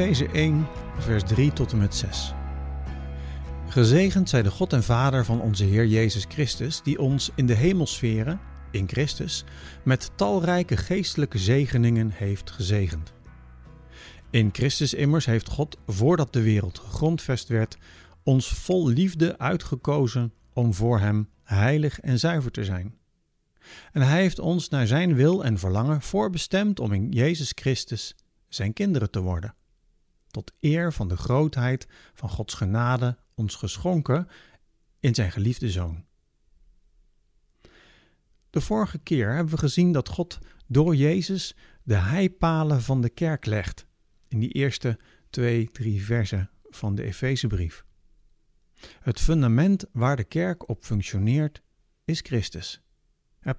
Efeze 0.00 0.28
1, 0.28 0.66
vers 0.98 1.22
3 1.22 1.52
tot 1.52 1.72
en 1.72 1.78
met 1.78 1.94
6. 1.94 2.32
Gezegend 3.68 4.28
zij 4.28 4.42
de 4.42 4.50
God 4.50 4.72
en 4.72 4.82
Vader 4.82 5.24
van 5.24 5.40
onze 5.40 5.64
Heer 5.64 5.86
Jezus 5.86 6.24
Christus, 6.28 6.82
die 6.82 6.98
ons 6.98 7.30
in 7.34 7.46
de 7.46 7.54
hemelsferen, 7.54 8.40
in 8.70 8.88
Christus, 8.88 9.44
met 9.84 10.10
talrijke 10.16 10.76
geestelijke 10.76 11.38
zegeningen 11.38 12.10
heeft 12.10 12.50
gezegend. 12.50 13.12
In 14.30 14.48
Christus 14.52 14.94
immers 14.94 15.26
heeft 15.26 15.48
God, 15.48 15.76
voordat 15.86 16.32
de 16.32 16.42
wereld 16.42 16.78
gegrondvest 16.78 17.48
werd, 17.48 17.76
ons 18.22 18.48
vol 18.48 18.88
liefde 18.88 19.38
uitgekozen 19.38 20.32
om 20.52 20.74
voor 20.74 20.98
Hem 20.98 21.28
heilig 21.42 22.00
en 22.00 22.18
zuiver 22.18 22.50
te 22.50 22.64
zijn. 22.64 22.94
En 23.92 24.02
Hij 24.02 24.20
heeft 24.20 24.38
ons 24.38 24.68
naar 24.68 24.86
Zijn 24.86 25.14
wil 25.14 25.44
en 25.44 25.58
verlangen 25.58 26.00
voorbestemd 26.00 26.80
om 26.80 26.92
in 26.92 27.10
Jezus 27.10 27.52
Christus 27.54 28.16
Zijn 28.48 28.72
kinderen 28.72 29.10
te 29.10 29.20
worden 29.20 29.54
tot 30.30 30.52
eer 30.60 30.92
van 30.92 31.08
de 31.08 31.16
grootheid 31.16 31.86
van 32.14 32.28
Gods 32.28 32.54
genade 32.54 33.18
ons 33.34 33.54
geschonken 33.54 34.28
in 35.00 35.14
zijn 35.14 35.32
geliefde 35.32 35.70
Zoon. 35.70 36.04
De 38.50 38.60
vorige 38.60 38.98
keer 38.98 39.34
hebben 39.34 39.52
we 39.52 39.58
gezien 39.58 39.92
dat 39.92 40.08
God 40.08 40.38
door 40.66 40.96
Jezus 40.96 41.56
de 41.82 41.94
heipalen 41.94 42.82
van 42.82 43.00
de 43.00 43.10
kerk 43.10 43.46
legt, 43.46 43.86
in 44.28 44.38
die 44.40 44.52
eerste 44.52 44.98
twee, 45.30 45.70
drie 45.70 46.04
versen 46.04 46.50
van 46.62 46.94
de 46.94 47.02
Efezebrief. 47.02 47.84
Het 49.00 49.20
fundament 49.20 49.84
waar 49.92 50.16
de 50.16 50.24
kerk 50.24 50.68
op 50.68 50.84
functioneert 50.84 51.62
is 52.04 52.20
Christus. 52.20 52.80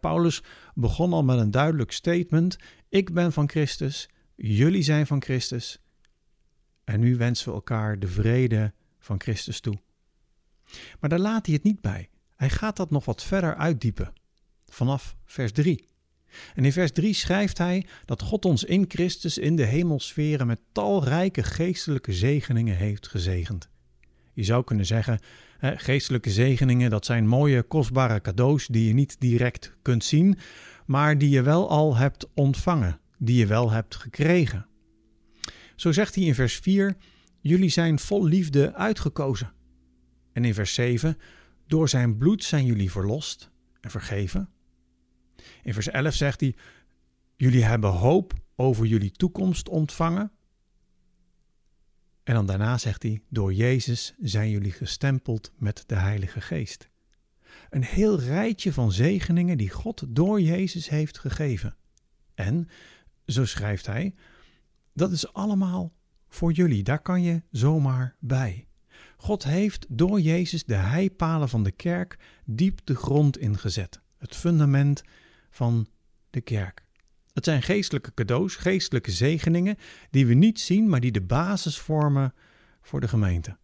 Paulus 0.00 0.42
begon 0.74 1.12
al 1.12 1.24
met 1.24 1.38
een 1.38 1.50
duidelijk 1.50 1.92
statement: 1.92 2.56
Ik 2.88 3.12
ben 3.12 3.32
van 3.32 3.48
Christus, 3.48 4.08
jullie 4.34 4.82
zijn 4.82 5.06
van 5.06 5.22
Christus 5.22 5.80
en 6.90 7.00
nu 7.00 7.16
wensen 7.16 7.48
we 7.48 7.54
elkaar 7.54 7.98
de 7.98 8.08
vrede 8.08 8.72
van 8.98 9.20
Christus 9.20 9.60
toe. 9.60 9.78
Maar 11.00 11.10
daar 11.10 11.18
laat 11.18 11.46
hij 11.46 11.54
het 11.54 11.64
niet 11.64 11.80
bij. 11.80 12.08
Hij 12.36 12.50
gaat 12.50 12.76
dat 12.76 12.90
nog 12.90 13.04
wat 13.04 13.22
verder 13.22 13.54
uitdiepen. 13.54 14.12
Vanaf 14.66 15.16
vers 15.24 15.52
3. 15.52 15.88
En 16.54 16.64
in 16.64 16.72
vers 16.72 16.92
3 16.92 17.14
schrijft 17.14 17.58
hij 17.58 17.86
dat 18.04 18.22
God 18.22 18.44
ons 18.44 18.64
in 18.64 18.84
Christus 18.88 19.38
in 19.38 19.56
de 19.56 19.64
hemelsferen 19.64 20.46
met 20.46 20.60
talrijke 20.72 21.42
geestelijke 21.42 22.12
zegeningen 22.12 22.76
heeft 22.76 23.08
gezegend. 23.08 23.68
Je 24.32 24.44
zou 24.44 24.64
kunnen 24.64 24.86
zeggen, 24.86 25.20
geestelijke 25.60 26.30
zegeningen, 26.30 26.90
dat 26.90 27.04
zijn 27.04 27.26
mooie, 27.26 27.62
kostbare 27.62 28.20
cadeaus 28.20 28.66
die 28.66 28.86
je 28.86 28.94
niet 28.94 29.16
direct 29.20 29.76
kunt 29.82 30.04
zien, 30.04 30.38
maar 30.86 31.18
die 31.18 31.30
je 31.30 31.42
wel 31.42 31.68
al 31.68 31.96
hebt 31.96 32.28
ontvangen, 32.34 33.00
die 33.18 33.36
je 33.36 33.46
wel 33.46 33.70
hebt 33.70 33.96
gekregen. 33.96 34.68
Zo 35.80 35.92
zegt 35.92 36.14
hij 36.14 36.24
in 36.24 36.34
vers 36.34 36.56
4: 36.56 36.96
Jullie 37.40 37.68
zijn 37.68 37.98
vol 37.98 38.24
liefde 38.24 38.74
uitgekozen. 38.74 39.52
En 40.32 40.44
in 40.44 40.54
vers 40.54 40.74
7: 40.74 41.18
Door 41.66 41.88
zijn 41.88 42.16
bloed 42.16 42.44
zijn 42.44 42.64
jullie 42.64 42.90
verlost 42.90 43.50
en 43.80 43.90
vergeven. 43.90 44.48
In 45.62 45.74
vers 45.74 45.88
11 45.88 46.14
zegt 46.14 46.40
hij: 46.40 46.54
Jullie 47.36 47.64
hebben 47.64 47.90
hoop 47.90 48.32
over 48.56 48.86
jullie 48.86 49.10
toekomst 49.10 49.68
ontvangen. 49.68 50.32
En 52.22 52.34
dan 52.34 52.46
daarna 52.46 52.78
zegt 52.78 53.02
hij: 53.02 53.22
Door 53.28 53.52
Jezus 53.52 54.14
zijn 54.18 54.50
jullie 54.50 54.72
gestempeld 54.72 55.52
met 55.56 55.84
de 55.86 55.96
Heilige 55.96 56.40
Geest. 56.40 56.88
Een 57.70 57.84
heel 57.84 58.20
rijtje 58.20 58.72
van 58.72 58.92
zegeningen 58.92 59.58
die 59.58 59.70
God 59.70 60.04
door 60.08 60.40
Jezus 60.40 60.88
heeft 60.88 61.18
gegeven. 61.18 61.76
En, 62.34 62.68
zo 63.26 63.44
schrijft 63.44 63.86
hij, 63.86 64.14
dat 64.92 65.12
is 65.12 65.32
allemaal 65.32 65.92
voor 66.28 66.52
jullie. 66.52 66.82
Daar 66.82 67.02
kan 67.02 67.22
je 67.22 67.42
zomaar 67.50 68.16
bij. 68.18 68.66
God 69.16 69.44
heeft 69.44 69.86
door 69.88 70.20
Jezus 70.20 70.64
de 70.64 70.74
heipalen 70.74 71.48
van 71.48 71.62
de 71.62 71.70
kerk 71.70 72.18
diep 72.44 72.80
de 72.84 72.94
grond 72.94 73.38
ingezet. 73.38 74.00
Het 74.18 74.36
fundament 74.36 75.02
van 75.50 75.86
de 76.30 76.40
kerk. 76.40 76.84
Het 77.32 77.44
zijn 77.44 77.62
geestelijke 77.62 78.14
cadeaus, 78.14 78.56
geestelijke 78.56 79.10
zegeningen 79.10 79.76
die 80.10 80.26
we 80.26 80.34
niet 80.34 80.60
zien, 80.60 80.88
maar 80.88 81.00
die 81.00 81.12
de 81.12 81.22
basis 81.22 81.78
vormen 81.78 82.34
voor 82.82 83.00
de 83.00 83.08
gemeente. 83.08 83.56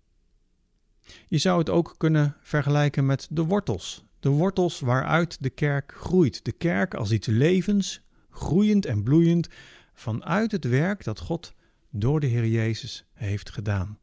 Je 1.26 1.38
zou 1.38 1.59
het 1.59 1.70
ook 1.70 1.94
kunnen 1.97 2.36
vergelijken 2.41 3.06
met 3.06 3.26
de 3.31 3.44
wortels. 3.44 4.04
De 4.20 4.28
wortels 4.28 4.81
waaruit 4.81 5.42
de 5.42 5.50
kerk 5.50 5.92
groeit. 5.97 6.44
De 6.44 6.53
kerk 6.53 6.94
als 6.94 7.12
iets 7.12 7.26
levens, 7.26 8.00
groeiend 8.31 8.86
en 8.86 9.03
bloeiend, 9.03 9.48
vanuit 9.97 10.53
het 10.53 10.65
werk 10.65 11.05
dat 11.05 11.21
God 11.21 11.55
door 11.91 12.21
de 12.21 12.27
Heer 12.27 12.47
Jezus 12.47 13.05
heeft 13.12 13.51
gedaan. 13.51 13.99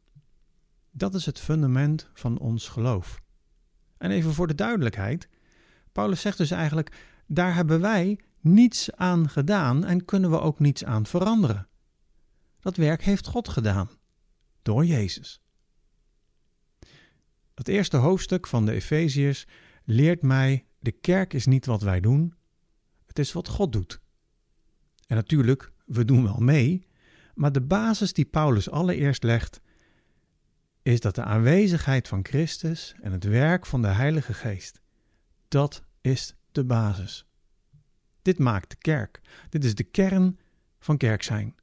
Dat 0.90 1.14
is 1.14 1.26
het 1.26 1.40
fundament 1.40 2.10
van 2.14 2.38
ons 2.38 2.68
geloof. 2.68 3.22
En 3.98 4.10
even 4.10 4.34
voor 4.34 4.46
de 4.46 4.54
duidelijkheid: 4.54 5.28
Paulus 5.92 6.20
zegt 6.20 6.38
dus 6.38 6.50
eigenlijk: 6.50 6.96
daar 7.26 7.54
hebben 7.54 7.80
wij 7.80 8.20
niets 8.40 8.92
aan 8.92 9.28
gedaan 9.28 9.84
en 9.84 10.04
kunnen 10.04 10.30
we 10.30 10.40
ook 10.40 10.58
niets 10.58 10.84
aan 10.84 11.06
veranderen. 11.06 11.68
Dat 12.60 12.76
werk 12.76 13.02
heeft 13.02 13.26
God 13.26 13.48
gedaan, 13.48 13.90
door 14.62 14.84
Jezus. 14.84 15.40
Het 17.54 17.68
eerste 17.68 17.96
hoofdstuk 17.96 18.46
van 18.46 18.66
de 18.66 18.72
Efeziërs 18.72 19.46
leert 19.84 20.22
mij: 20.22 20.66
de 20.78 20.92
kerk 20.92 21.32
is 21.32 21.46
niet 21.46 21.66
wat 21.66 21.82
wij 21.82 22.00
doen, 22.00 22.34
het 23.06 23.18
is 23.18 23.32
wat 23.32 23.48
God 23.48 23.72
doet. 23.72 24.00
En 25.06 25.16
natuurlijk 25.16 25.72
we 25.84 26.04
doen 26.04 26.22
wel 26.24 26.38
mee, 26.38 26.86
maar 27.34 27.52
de 27.52 27.60
basis 27.60 28.12
die 28.12 28.24
Paulus 28.24 28.70
allereerst 28.70 29.22
legt, 29.22 29.60
is 30.82 31.00
dat 31.00 31.14
de 31.14 31.22
aanwezigheid 31.22 32.08
van 32.08 32.24
Christus 32.24 32.94
en 33.02 33.12
het 33.12 33.24
werk 33.24 33.66
van 33.66 33.82
de 33.82 33.88
Heilige 33.88 34.34
Geest, 34.34 34.80
dat 35.48 35.82
is 36.00 36.34
de 36.52 36.64
basis. 36.64 37.26
Dit 38.22 38.38
maakt 38.38 38.70
de 38.70 38.76
kerk. 38.76 39.20
Dit 39.48 39.64
is 39.64 39.74
de 39.74 39.84
kern 39.84 40.38
van 40.78 40.96
kerk 40.96 41.22
zijn. 41.22 41.54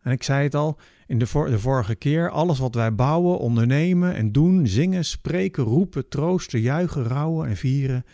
En 0.00 0.12
ik 0.12 0.22
zei 0.22 0.42
het 0.42 0.54
al 0.54 0.78
in 1.06 1.18
de, 1.18 1.24
de, 1.24 1.58
vorige 1.58 1.94
keer: 1.94 2.30
alles 2.30 2.58
wat 2.58 2.74
wij 2.74 2.94
bouwen, 2.94 3.38
ondernemen 3.38 4.14
en 4.14 4.32
doen, 4.32 4.66
zingen, 4.66 5.04
spreken, 5.04 5.64
roepen, 5.64 6.08
troosten, 6.08 6.60
juichen, 6.60 7.04
rouwen 7.04 7.48
en 7.48 7.56
vieren, 7.56 8.04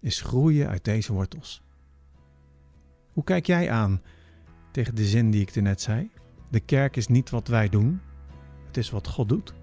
is 0.00 0.20
groeien 0.20 0.68
uit 0.68 0.84
deze 0.84 1.12
wortels. 1.12 1.62
Hoe 3.14 3.24
kijk 3.24 3.46
jij 3.46 3.70
aan 3.70 4.02
tegen 4.70 4.94
de 4.94 5.04
zin 5.04 5.30
die 5.30 5.40
ik 5.40 5.54
net 5.54 5.80
zei? 5.80 6.10
De 6.50 6.60
kerk 6.60 6.96
is 6.96 7.06
niet 7.06 7.30
wat 7.30 7.48
wij 7.48 7.68
doen, 7.68 8.00
het 8.66 8.76
is 8.76 8.90
wat 8.90 9.08
God 9.08 9.28
doet. 9.28 9.54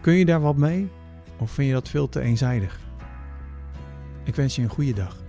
Kun 0.00 0.14
je 0.14 0.24
daar 0.24 0.40
wat 0.40 0.56
mee 0.56 0.88
of 1.38 1.50
vind 1.50 1.68
je 1.68 1.74
dat 1.74 1.88
veel 1.88 2.08
te 2.08 2.20
eenzijdig? 2.20 2.80
Ik 4.24 4.34
wens 4.34 4.56
je 4.56 4.62
een 4.62 4.68
goede 4.68 4.92
dag. 4.92 5.23